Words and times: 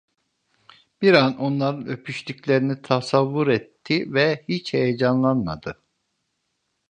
Bir 1.01 1.13
an 1.13 1.37
onların 1.37 1.87
öpüştüklerini 1.87 2.81
tasavvur 2.81 3.47
etti 3.47 4.13
ve 4.13 4.45
hiç 4.47 4.73
heyecanlanmadı. 4.73 5.81